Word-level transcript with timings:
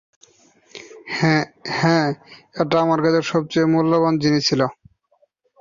হ্যাঁ, 1.77 2.07
এটা 2.55 2.75
আমার 2.81 2.99
কাছে 3.05 3.19
সবচেয়ে 3.31 3.71
মূল্যবান 3.73 4.13
জিনিস 4.23 4.41
ছিলো। 4.49 4.67